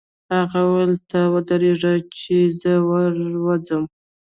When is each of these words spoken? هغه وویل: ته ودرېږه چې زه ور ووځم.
هغه 0.37 0.59
وویل: 0.67 0.93
ته 1.09 1.19
ودرېږه 1.33 1.93
چې 2.19 2.35
زه 2.59 2.73
ور 2.89 3.13
ووځم. 3.43 3.83